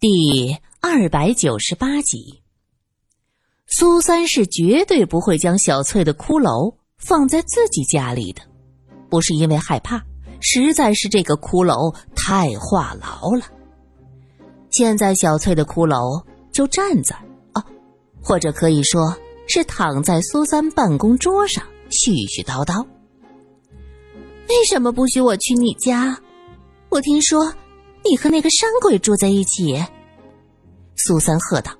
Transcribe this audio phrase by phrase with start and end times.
[0.00, 2.40] 第二百九十八集，
[3.66, 8.40] 苏三是绝对不会将小翠的骷髅放在自己家里的，
[9.10, 10.00] 不是因为害怕，
[10.40, 13.46] 实在是这个骷髅太话痨了。
[14.70, 17.16] 现在小翠的骷髅就站在
[17.54, 17.64] 哦，
[18.22, 19.12] 或者可以说
[19.48, 22.86] 是躺在苏三办公桌上，絮絮叨叨。
[24.48, 26.16] 为什么不许我去你家？
[26.88, 27.52] 我听说。
[28.08, 29.84] 你和那个山鬼住在一起，
[30.96, 31.70] 苏三喝道：“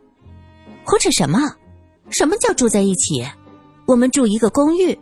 [0.84, 1.38] 胡扯什么？
[2.10, 3.26] 什么叫住在一起？
[3.86, 4.92] 我们住一个公寓。”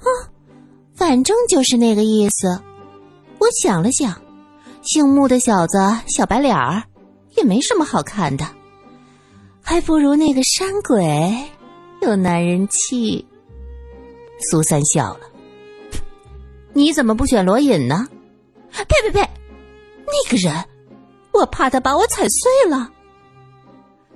[0.00, 0.08] 哼，
[0.94, 2.58] 反正就是那个意思。
[3.38, 4.18] 我想了想，
[4.82, 6.82] 姓穆的小子小白脸儿，
[7.36, 8.46] 也没什么好看的，
[9.60, 11.36] 还不如那个山鬼
[12.00, 13.26] 有男人气。
[14.50, 15.20] 苏三笑了
[16.72, 18.08] ：“你怎么不选罗隐呢？”
[18.72, 19.28] 呸呸呸！
[20.10, 20.64] 那个人，
[21.32, 22.90] 我怕他把我踩碎了。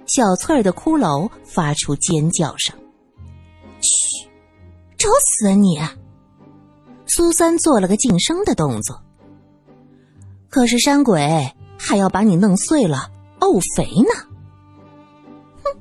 [0.07, 2.77] 小翠儿的骷髅发出尖叫声。
[3.81, 4.29] 嘘，
[4.97, 5.79] 找死啊你！
[7.07, 9.01] 苏三做了个噤声的动作。
[10.49, 14.11] 可是山鬼还要把你弄碎了，沤肥呢。
[15.63, 15.81] 哼，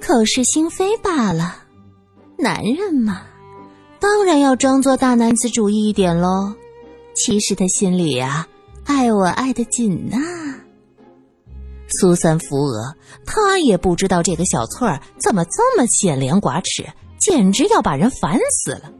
[0.00, 1.56] 口是心非罢了。
[2.36, 3.22] 男人嘛，
[3.98, 6.54] 当然要装作大男子主义一点喽。
[7.14, 8.46] 其实他心里呀。
[8.84, 10.18] 爱我爱的紧呐！
[11.88, 16.86] 苏三扶额，他也不知道这个小翠儿怎么这么显廉寡耻，
[17.20, 18.92] 简直要把人烦死了。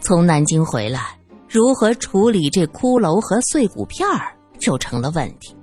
[0.00, 5.54] 从南京回来，如何处理这骷髅和碎骨片儿就成了问题。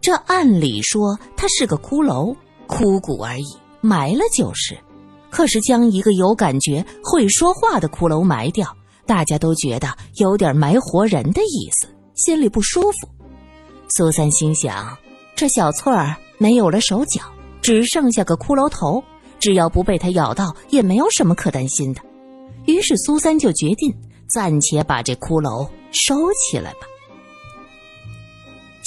[0.00, 2.36] 这按理说他是个骷髅，
[2.66, 4.78] 枯骨而已，埋了就是。
[5.30, 8.68] 可是将一个有感觉、会说话的骷髅埋掉，
[9.06, 11.88] 大家都觉得有点埋活人的意思。
[12.18, 13.08] 心里不舒服，
[13.90, 14.98] 苏三心想：
[15.36, 17.22] 这小翠儿没有了手脚，
[17.62, 19.00] 只剩下个骷髅头，
[19.38, 22.00] 只要不被它咬到，也没有什么可担心的。
[22.66, 23.94] 于是苏三就决定
[24.28, 26.80] 暂且把这骷髅收起来吧。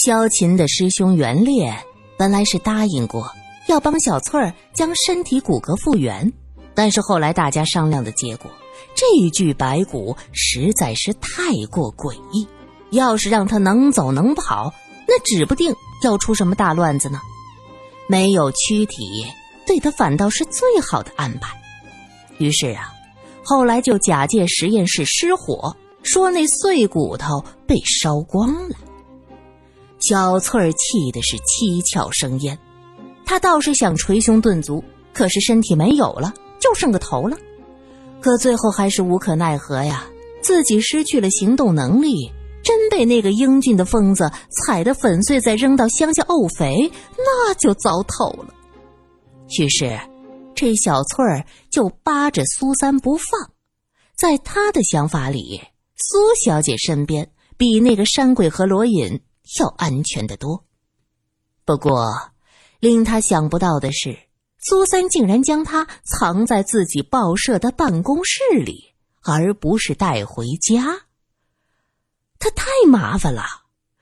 [0.06, 1.74] 萧琴的师兄袁烈
[2.18, 3.32] 本来是答应过
[3.70, 6.30] 要帮小翠儿将身体骨骼复原，
[6.76, 8.52] 但是后来大家商量的结果，
[8.94, 12.46] 这一具白骨实在是太过诡异。
[12.92, 14.74] 要是让他能走能跑，
[15.08, 17.20] 那指不定要出什么大乱子呢。
[18.08, 19.26] 没有躯体，
[19.66, 21.60] 对他反倒是最好的安排。
[22.38, 22.94] 于是啊，
[23.44, 28.76] 后来就假借实验室失火，说那碎骨头被烧光了。
[30.02, 32.58] 小翠儿气的是七窍生烟，
[33.26, 37.38] 她倒是想捶胸顿足，可是身体没有了，就剩个头了。
[38.20, 40.06] 可最后还是无可奈何呀，
[40.42, 42.32] 自己失去了行动能力。
[42.64, 48.54] 真被那个英俊的疯子踩得粉碎，再扔到乡下沤肥，那就糟透了。
[49.60, 50.00] 于是，
[50.56, 53.52] 这小翠儿就扒着苏三不放。
[54.16, 55.62] 在他的想法里，
[55.96, 59.22] 苏小姐身边比那个山鬼和罗隐
[59.60, 60.64] 要安全的多。
[61.66, 62.08] 不过，
[62.80, 64.18] 令他想不到的是，
[64.60, 71.08] 苏三竟然将她藏在自己报社的办公室里，而不是带回家。
[72.42, 73.44] 他太麻烦了，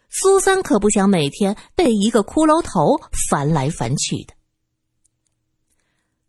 [0.10, 4.34] 苏三可不想每天被一个骷髅头烦来烦去的。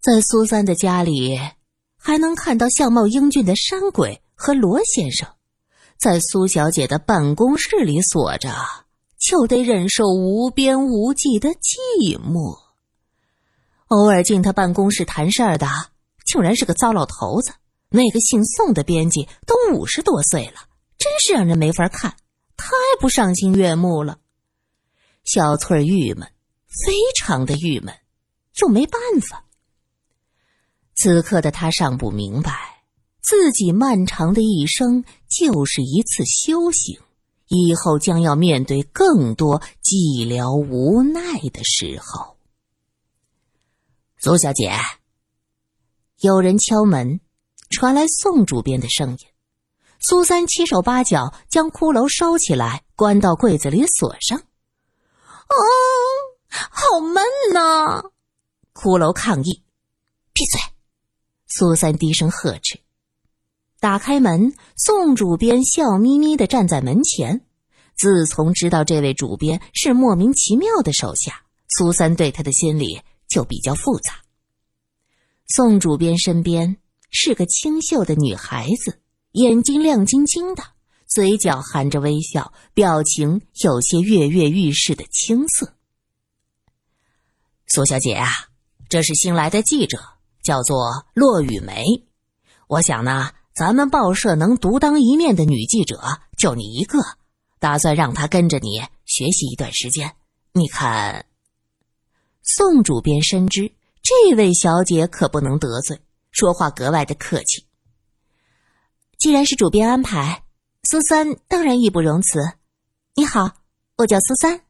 [0.01, 1.39] 在苏三的家里，
[1.97, 5.29] 还能看到相貌英俊的山鬼和罗先生；
[5.97, 8.53] 在苏小姐的办公室里锁着，
[9.17, 12.59] 就得忍受无边无际的寂寞。
[13.87, 15.69] 偶尔进他办公室谈事儿的，
[16.25, 17.53] 竟然是个糟老头子。
[17.89, 20.70] 那个姓宋的编辑都五十多岁了。
[21.01, 22.15] 真是让人没法看，
[22.59, 22.69] 太
[23.01, 24.19] 不赏心悦目了。
[25.25, 26.31] 小翠郁闷，
[26.69, 27.95] 非常的郁闷，
[28.61, 29.47] 又没办法。
[30.95, 32.85] 此刻的她尚不明白，
[33.23, 37.01] 自己漫长的一生就是一次修行，
[37.49, 42.37] 以后将要面对更多寂寥无奈的时候。
[44.19, 44.71] 苏小姐，
[46.19, 47.21] 有人敲门，
[47.71, 49.19] 传来宋主编的声音。
[50.03, 54.39] 苏三七手八脚将骷髅收起来，关到柜子里锁上。
[54.39, 55.55] 哦，
[56.49, 58.11] 好闷呐！
[58.73, 59.63] 骷髅抗议
[60.33, 60.59] ：“闭嘴！”
[61.47, 62.81] 苏三低声呵斥。
[63.79, 67.45] 打开门，宋主编笑眯眯的站在门前。
[67.95, 74.15] 自从知道这位主编是莫名其妙的手下，苏三对他的心里就比较复杂。
[75.47, 76.79] 宋主编身边
[77.11, 79.00] 是个清秀的女孩子。
[79.33, 80.63] 眼睛亮晶晶的，
[81.07, 85.73] 嘴角含着微笑，表情有些跃跃欲试的青涩。
[87.69, 88.29] 苏小姐啊，
[88.89, 89.99] 这是新来的记者，
[90.43, 91.85] 叫做骆雨梅。
[92.67, 96.01] 我想呢，咱们报社能独当一面的女记者
[96.37, 96.99] 就你一个，
[97.61, 100.17] 打算让她跟着你学习一段时间。
[100.53, 101.25] 你看，
[102.43, 103.73] 宋主编深知
[104.03, 106.01] 这位小姐可不能得罪，
[106.33, 107.65] 说话格外的客气。
[109.21, 110.43] 既然是主编安排。
[110.83, 112.41] 苏三当然义不容辞。
[113.15, 113.51] 你好，
[113.99, 114.63] 我叫苏三。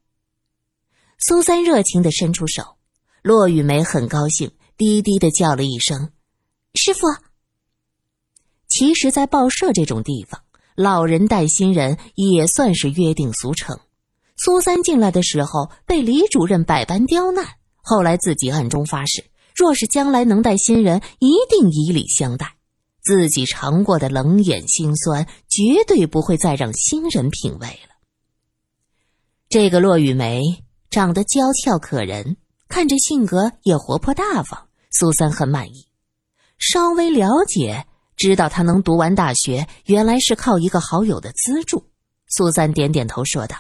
[1.19, 2.65] 苏三热情的伸出手，
[3.23, 6.11] 骆雨梅很高兴，低低的叫了一声
[6.75, 7.07] “师傅”。
[8.67, 10.43] 其实，在报社这种地方，
[10.75, 13.79] 老人带新人也算是约定俗成。
[14.37, 17.47] 苏三进来的时候被李主任百般刁难，
[17.77, 22.57] 后来自己暗中发誓，若是将来能带新人，一定以礼相待。
[23.03, 27.97] 自己尝过的冷眼心酸，绝对不会再让新人品味了。
[29.49, 30.43] 这个骆雨梅
[30.91, 32.37] 长得娇俏可人，
[32.69, 35.87] 看着性格也活泼大方，苏三很满意。
[36.59, 37.87] 稍微了解，
[38.17, 41.87] 知道她能读完大学，原来是靠一个好友的资助。
[42.29, 43.57] 苏三点点头说道：“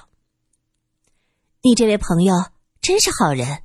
[1.62, 2.34] 你这位朋友
[2.80, 3.62] 真是好人。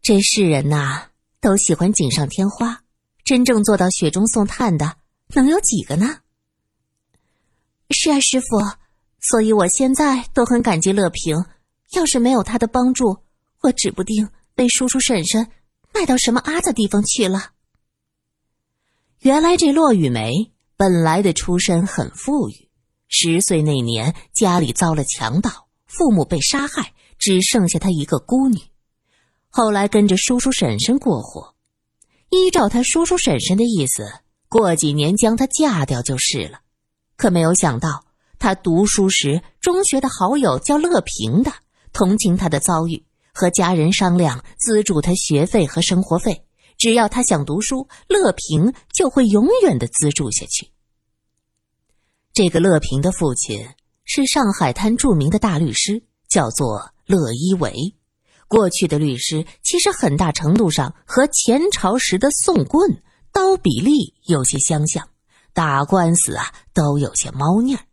[0.00, 1.08] 这世人呐，
[1.40, 2.82] 都喜欢锦上添花。”
[3.28, 4.96] 真正做到雪中送炭的
[5.34, 6.20] 能有几个呢？
[7.90, 8.46] 是啊，师傅，
[9.20, 11.44] 所以我现在都很感激乐平。
[11.92, 13.18] 要是没有他的帮助，
[13.60, 15.46] 我指不定被叔叔婶婶
[15.92, 17.50] 卖到什么阿的地方去了。
[19.18, 22.70] 原来这骆雨梅本来的出身很富裕，
[23.08, 28.58] 十岁那年家里遭了强盗，父母被杀害，只剩下她一个孤女。
[29.50, 31.57] 后来跟着叔叔婶婶过活。
[32.30, 34.06] 依照他叔叔婶婶的意思，
[34.48, 36.60] 过几年将她嫁掉就是了。
[37.16, 38.04] 可没有想到，
[38.38, 41.52] 他读书时中学的好友叫乐平的，
[41.92, 46.44] 同情他的遭遇，和家人商量资助他学费和生活费。
[46.76, 50.70] 只要他想读书，乐平就会永远的资助下去。
[52.32, 53.66] 这个乐平的父亲
[54.04, 57.96] 是上海滩著名的大律师，叫做乐一维。
[58.48, 65.08] 过去的律师其实很大程度上和前朝时的宋棍刀比例有些相像，
[65.52, 67.84] 打官司啊都有些猫腻儿。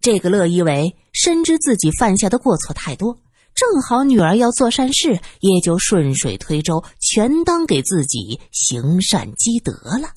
[0.00, 3.18] 这个乐一为深知自己犯下的过错太多，
[3.54, 10.10] 正好女儿要做善事，也就顺水推舟，全当给自己行善积德了。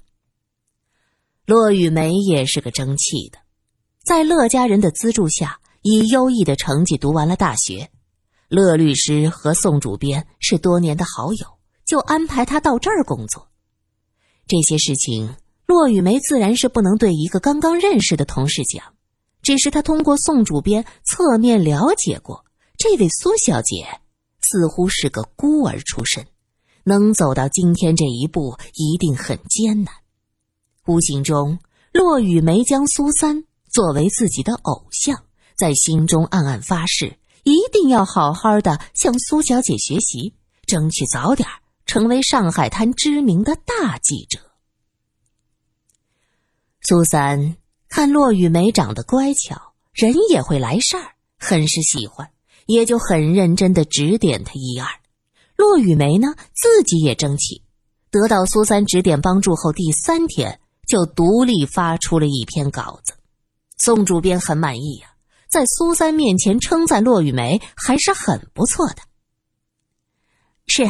[1.45, 3.37] 骆雨梅也是个争气的，
[4.03, 7.91] 在乐家人的资助下，以优异的成绩读完了大学。
[8.55, 11.45] 乐律师和宋主编是多年的好友，
[11.85, 13.49] 就安排他到这儿工作。
[14.47, 15.35] 这些事情，
[15.65, 18.93] 骆雨梅自然是不能对一个刚刚认识的同事讲。
[19.41, 22.45] 只是他通过宋主编侧面了解过，
[22.77, 23.99] 这位苏小姐
[24.41, 26.25] 似乎是个孤儿出身，
[26.85, 29.93] 能走到今天这一步，一定很艰难。
[30.87, 31.59] 无形中，
[31.91, 35.25] 骆雨梅将苏三作为自己的偶像，
[35.57, 37.17] 在心中暗暗发誓。
[37.45, 40.33] 一定要好好的向苏小姐学习，
[40.65, 41.47] 争取早点
[41.85, 44.39] 成为上海滩知名的大记者。
[46.81, 47.55] 苏三
[47.87, 52.31] 看骆雨梅长得乖巧，人也会来事儿，很是喜欢，
[52.65, 54.87] 也就很认真的指点她一二。
[55.55, 57.61] 骆雨梅呢，自己也争气，
[58.09, 63.13] 得到苏三指点帮助后，第三天就独立发出了一篇稿子，
[63.77, 65.14] 宋主编很满意呀。
[65.49, 68.97] 在苏三面前称赞骆雨梅还是很不错的。
[70.67, 70.89] 是，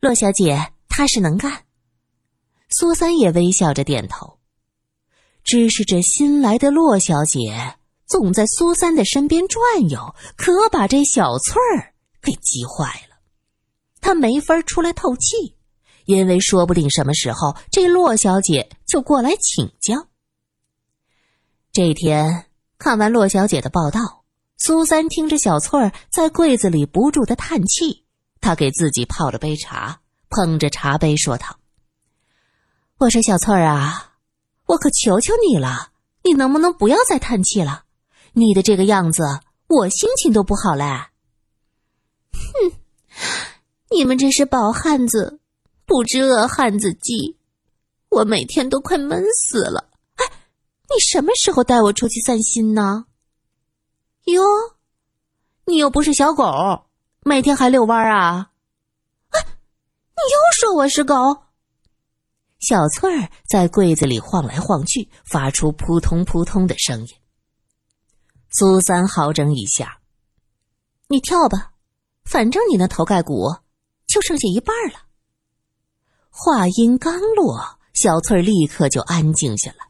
[0.00, 1.64] 骆小姐踏实能干。
[2.70, 4.38] 苏三也微笑着点头。
[5.42, 13.16] 只是这新来的骆小姐总在苏三的身边转悠，可把这小翠儿给急坏了。
[14.00, 15.56] 她没法出来透气，
[16.04, 20.08] 因为说不定什么时候这骆小姐就过来请教。
[21.72, 22.47] 这天。
[22.78, 24.22] 看完骆小姐的报道，
[24.56, 28.04] 苏三听着小翠儿在柜子里不住的叹气，
[28.40, 31.58] 他给自己泡了杯茶，捧着茶杯说道
[32.98, 34.14] ：“我说小翠儿啊，
[34.66, 35.90] 我可求求你了，
[36.22, 37.82] 你能不能不要再叹气了？
[38.32, 40.84] 你的这个样子，我心情都不好嘞。”
[42.30, 42.72] 哼，
[43.90, 45.40] 你们这是饱汉子，
[45.84, 47.36] 不知饿汉子饥，
[48.08, 49.87] 我每天都快闷死了。
[50.90, 53.06] 你什么时候带我出去散心呢？
[54.24, 54.42] 哟，
[55.66, 56.86] 你又不是小狗，
[57.24, 58.50] 每天还遛弯啊？
[59.28, 61.14] 啊，你又说我是狗？
[62.58, 67.08] 小翠儿在柜子里晃来晃去，发出扑通扑通的声音。
[68.50, 70.00] 苏三好整以下，
[71.08, 71.72] 你跳吧，
[72.24, 73.54] 反正你那头盖骨
[74.06, 75.02] 就剩下一半了。
[76.30, 79.87] 话音刚落，小翠儿立刻就安静下来。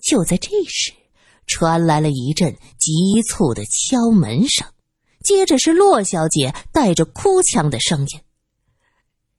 [0.00, 0.92] 就在这时，
[1.46, 4.66] 传来了一阵急促的敲门声，
[5.22, 8.20] 接着是洛小姐带着哭腔的声音：“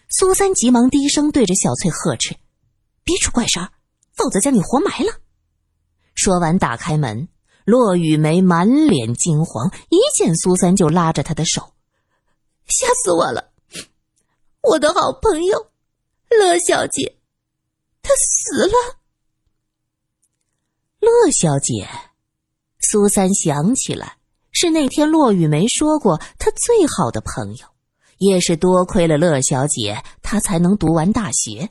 [0.09, 2.35] 苏三急忙低声对着小翠呵斥
[3.03, 3.69] ：“别出怪声，
[4.15, 5.21] 否则将你活埋了。”
[6.15, 7.27] 说完，打开门。
[7.65, 11.73] 骆雨梅满脸惊慌，一见苏三就拉着他的手
[12.69, 13.51] ：“吓死我了！
[14.67, 15.71] 我的好朋友
[16.29, 17.17] 乐小姐，
[18.01, 18.99] 她死了。”
[20.99, 21.87] 乐小姐，
[22.79, 24.17] 苏三想起来，
[24.51, 27.67] 是那天骆雨梅说过，她最好的朋友。
[28.17, 31.69] 也是多亏了乐小姐，她才能读完大学。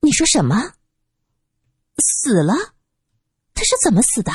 [0.00, 0.74] 你说什么？
[1.98, 2.54] 死了？
[3.54, 4.32] 他是怎么死的？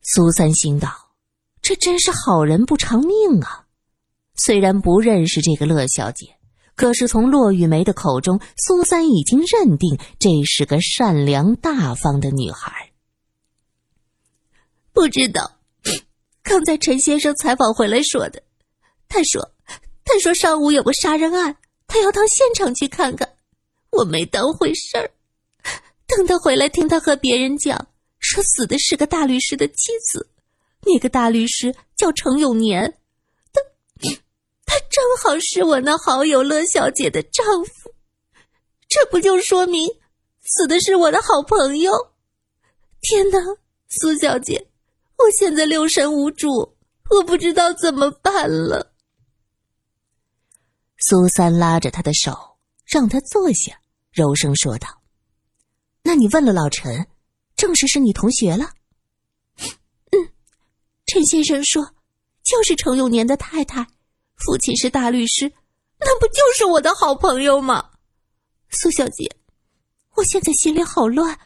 [0.00, 1.16] 苏三心道
[1.60, 3.63] ：“这真是好人不偿命啊！”
[4.36, 6.36] 虽然不认识这个乐小姐，
[6.74, 12.90] 可是从骆玉梅的口中，苏三已经认定这是个善良大方的女孩。
[14.92, 15.58] 不知道。
[16.42, 18.42] 刚才陈先生采访回来说的，
[19.08, 19.52] 他说
[20.04, 23.26] ：“他说上午有个杀人案，他要到现场去看看。”
[23.90, 25.10] 我没当回事儿。
[26.06, 27.88] 等他回来，听他和别人讲，
[28.18, 30.28] 说死的是个大律师的妻子，
[30.82, 32.98] 那个大律师叫程永年，
[34.74, 37.94] 他正好是我那好友乐小姐的丈夫，
[38.88, 39.88] 这不就说明
[40.42, 41.92] 死的是我的好朋友？
[43.00, 43.38] 天哪，
[43.88, 44.66] 苏小姐！
[45.16, 46.76] 我现在六神无主，
[47.10, 48.92] 我不知道怎么办了。
[50.98, 54.88] 苏三拉着他的手，让他坐下，柔声说道
[56.02, 57.06] ：“那你问了老陈，
[57.54, 58.72] 证实是你同学了
[60.10, 60.32] ？”“嗯，
[61.06, 61.94] 陈先生说，
[62.42, 63.86] 就是程永年的太太，
[64.36, 65.52] 父亲是大律师，
[66.00, 67.90] 那不就是我的好朋友吗？”
[68.70, 69.36] 苏小姐，
[70.16, 71.38] 我现在心里好乱。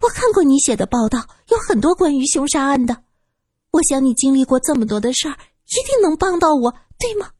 [0.00, 3.04] 我看过你写的报道，有很多关于凶杀案的。
[3.70, 7.30] 我想你经历过这么多的事儿，一定能帮到我，对吗？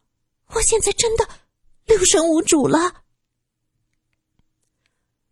[0.55, 1.29] 我现在真的
[1.87, 3.03] 六神无主了。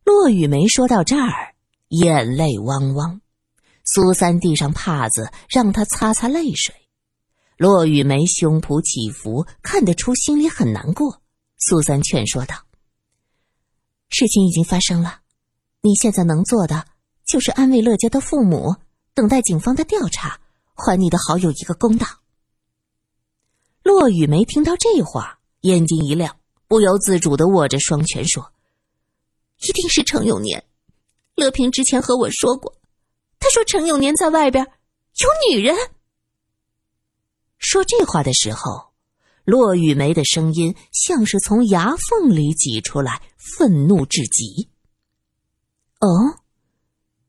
[0.04, 1.54] 骆雨梅说到这儿，
[1.88, 3.20] 眼泪汪汪。
[3.84, 6.79] 苏三递上帕子，让他擦擦泪水。
[7.60, 11.20] 骆雨梅胸脯起伏，看得出心里很难过。
[11.58, 12.56] 苏三劝说道
[14.08, 15.20] ：“事情已经发生了，
[15.82, 16.86] 你现在能做的
[17.26, 18.76] 就是安慰乐家的父母，
[19.12, 20.40] 等待警方的调查。”
[20.74, 22.06] 还你的好友一个公道。
[23.82, 28.54] 骆雨梅听到这话，眼睛一亮，不由自主的握着双拳说
[29.68, 30.64] ：“一定是程永年。
[31.34, 32.74] 乐平之前和我说过，
[33.38, 35.76] 他说程永年在外边有女人。”
[37.60, 38.90] 说这话的时候，
[39.44, 44.70] 骆雨梅的声音像是从牙缝里挤出来，愤怒至极。
[46.00, 46.40] 哦，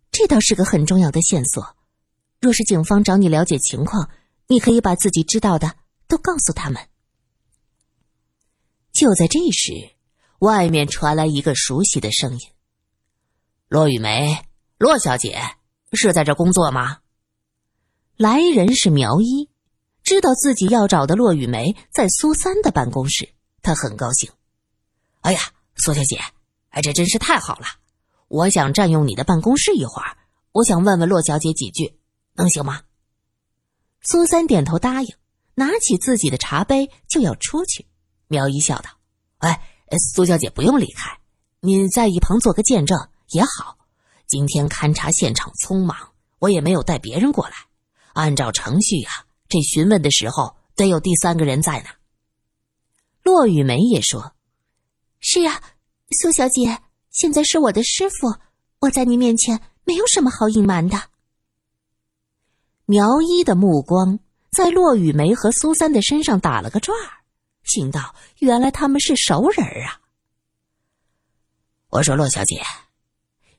[0.09, 1.75] 这倒是个很重要的线索。
[2.39, 4.09] 若是警方找你了解情况，
[4.47, 5.75] 你可以把自己知道的
[6.07, 6.81] 都告诉他们。
[8.93, 9.91] 就在这时，
[10.39, 12.39] 外面传来一个熟悉的声音
[13.67, 14.45] ：“骆雨梅，
[14.77, 15.39] 骆小姐
[15.91, 16.99] 是在这工作吗？”
[18.15, 19.49] 来人是苗一，
[20.03, 23.29] 知道自己要找的骆雨梅在苏三的办公室，
[23.61, 24.29] 他很高兴。
[25.21, 25.39] 哎呀，
[25.75, 26.19] 苏小姐，
[26.69, 27.65] 哎，这真是太好了！
[28.27, 30.17] 我想占用你的办公室一会儿，
[30.51, 31.97] 我想问问骆小姐几句。
[32.33, 32.81] 能行吗？
[34.01, 35.15] 苏三点头答应，
[35.53, 37.85] 拿起自己的茶杯就要出去。
[38.27, 38.89] 苗一笑道
[39.39, 39.61] ：“哎，
[40.13, 41.19] 苏小姐不用离开，
[41.59, 42.97] 你在一旁做个见证
[43.31, 43.77] 也好。
[44.27, 45.97] 今天勘察现场匆忙，
[46.39, 47.53] 我也没有带别人过来。
[48.13, 49.11] 按照程序啊，
[49.51, 51.89] 这询问的时候得有第三个人在呢。”
[53.21, 54.33] 骆雨梅也说
[55.21, 55.61] ：“是啊，
[56.19, 56.79] 苏小姐，
[57.11, 58.33] 现在是我的师傅，
[58.79, 60.99] 我在你面前没有什么好隐瞒的。”
[62.85, 67.21] 苗一的目光在骆雨梅和苏三的身上打了个转儿，
[67.63, 70.01] 心道：“原来他们是熟人啊。”
[71.89, 72.61] 我说：“骆小姐，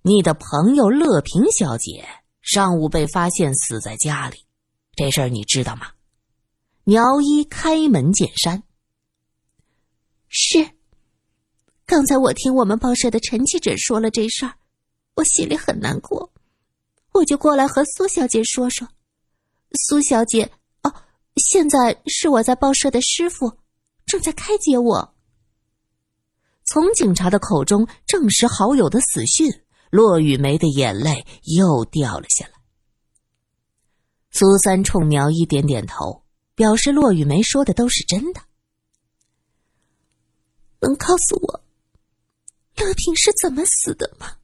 [0.02, 2.04] 你的朋友乐平小姐
[2.40, 4.44] 上午被发现死在家里，
[4.94, 5.92] 这事儿你知道吗？”
[6.84, 8.62] 苗一开门见山
[10.28, 10.70] ：“是。
[11.84, 14.54] 刚才我听我们报社的陈记者说了这事儿，
[15.14, 16.32] 我心里很难过，
[17.12, 18.88] 我就过来和苏小姐说说。”
[19.88, 20.50] 苏小姐，
[20.82, 20.94] 哦，
[21.37, 23.58] 现在是我在报社的师傅，
[24.06, 25.14] 正在开解我。
[26.64, 29.50] 从警察的口中证实好友的死讯，
[29.90, 32.62] 骆雨梅的眼泪又掉了下来。
[34.32, 36.24] 苏三冲苗一点点头，
[36.54, 38.40] 表示骆雨梅说的都是真的。
[40.80, 41.62] 能告诉我，
[42.76, 44.36] 乐平是怎么死的吗？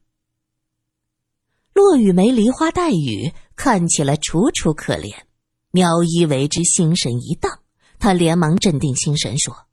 [1.73, 5.23] 骆雨梅梨花带雨，看起来楚楚可怜。
[5.71, 7.59] 苗一为之心神一荡，
[7.97, 9.67] 他连忙镇定心神说：“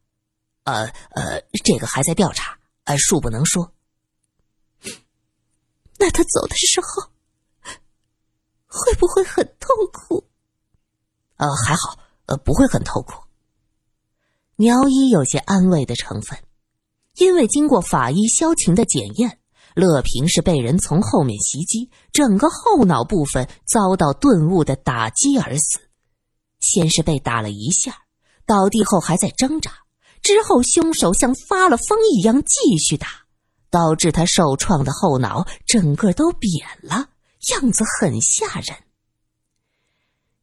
[0.65, 3.73] 呃呃，这个还在调查，呃，恕不能说。
[5.99, 7.11] 那他走的时候
[8.77, 10.29] 会不会很痛苦？
[11.37, 13.15] 呃，还好，呃，不会很痛苦。”
[14.57, 16.39] 苗一有些安慰的成分。
[17.19, 19.39] 因为经过法医萧晴的检验，
[19.75, 25.79] 乐平是被人从后面袭击，整个后脑部分遭到钝物的打击而死。
[26.61, 28.03] 先是被打了一下，
[28.45, 29.71] 倒地后还在挣扎，
[30.21, 33.09] 之后凶手像发了疯一样继续打，
[33.71, 37.09] 导致他受创的后脑整个都扁了，
[37.53, 38.77] 样子很吓人。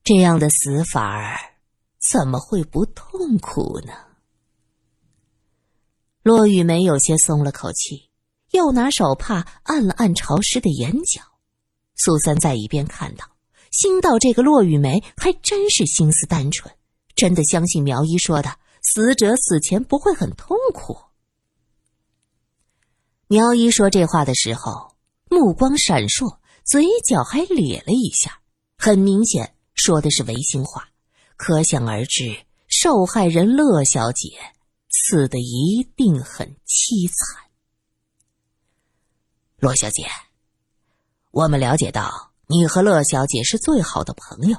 [0.03, 1.37] 这样的死法儿，
[1.99, 3.93] 怎么会不痛苦呢？
[6.21, 8.09] 骆雨梅有些松了口气，
[8.51, 11.21] 又拿手帕按了按潮湿的眼角。
[11.95, 13.25] 苏三在一边看到，
[13.71, 16.73] 心道：这个骆雨梅还真是心思单纯，
[17.15, 20.97] 真的相信苗医说的，死者死前不会很痛苦。
[23.27, 24.95] 苗医说这话的时候，
[25.29, 28.39] 目光闪烁，嘴角还咧了一下，
[28.77, 30.89] 很明显说的是违心话，
[31.35, 34.29] 可想而知，受害人乐小姐。
[34.95, 37.49] 死的一定很凄惨，
[39.57, 40.05] 罗小姐。
[41.31, 44.57] 我们了解到你和乐小姐是最好的朋友，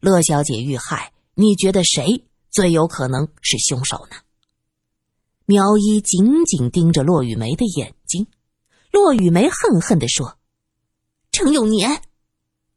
[0.00, 4.16] 乐小姐遇害，你觉得谁最有可能是凶手呢？
[5.46, 8.26] 苗一紧紧盯着骆雨梅的眼睛，
[8.90, 10.37] 骆雨梅恨恨的说
[11.38, 12.02] ：“程永年，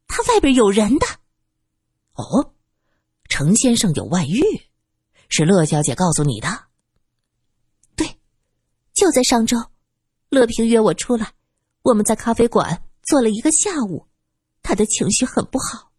[0.06, 1.06] 他外边有人的。”
[2.14, 2.54] 哦，
[3.24, 4.40] 程先生有外遇，
[5.28, 6.66] 是乐小姐告诉你的。
[7.96, 8.20] 对
[8.94, 9.56] 就在上周，
[10.28, 11.32] 乐平约我出来，
[11.82, 14.06] 我们在咖啡馆坐了一个下午。
[14.62, 15.90] 他的情绪很不好，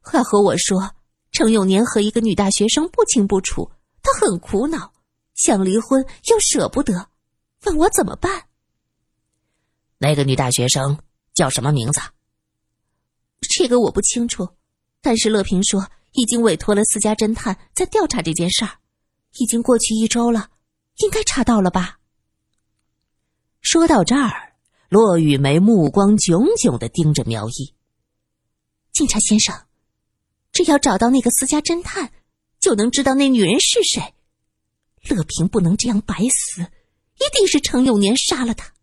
[0.00, 0.96] 还和我说
[1.30, 3.70] 程永年和一个女大学生不清不楚，
[4.02, 4.92] 他很苦恼，
[5.34, 7.08] 想离婚又舍不得，
[7.66, 8.48] 问我怎么办。
[9.98, 10.98] 那个女大学生
[11.40, 12.02] 叫什么名字？
[13.40, 14.46] 这个我不清楚，
[15.00, 18.72] 但是乐平说已经委托了私家侦探在调查这件事儿，
[19.38, 20.50] 已经过去一周了，
[20.96, 21.98] 应该查到了吧。
[23.62, 24.52] 说到这儿，
[24.90, 27.74] 骆雨梅目光炯炯的盯着苗一。
[28.92, 29.64] 警察先生，
[30.52, 32.12] 只要找到那个私家侦探，
[32.60, 34.12] 就能知道那女人是谁。
[35.08, 36.60] 乐平不能这样白死，
[37.14, 38.74] 一定是程永年杀了他。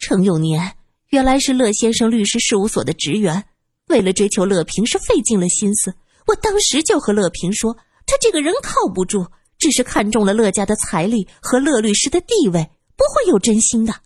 [0.00, 0.76] 程永年
[1.14, 3.46] 原来是乐先生律师事务所的职员，
[3.86, 5.94] 为了追求乐平是费尽了心思。
[6.26, 7.72] 我当时就和乐平说，
[8.04, 12.68] 他这个人靠不住，只是看中了乐家的财力和乐律师的地位。
[12.96, 14.02] 不会有真心的。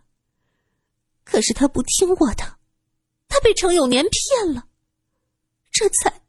[1.25, 2.57] 可是他不听我的，
[3.27, 4.67] 他被程永年骗了，
[5.71, 6.21] 这才，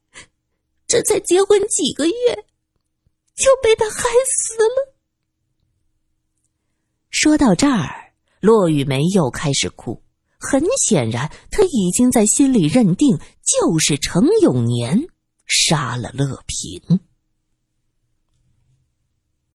[0.88, 2.46] 这才结婚几个月，
[3.36, 4.94] 就被他害死了。
[7.10, 10.02] 说到这儿，骆雨梅又开始哭。
[10.40, 15.08] 很显然，他已经在心里认定，就是程永年
[15.46, 17.02] 杀了乐平。